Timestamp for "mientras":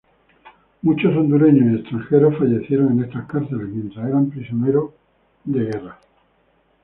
3.67-4.09